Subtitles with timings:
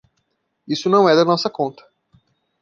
[0.67, 1.87] Isso não é da nossa conta.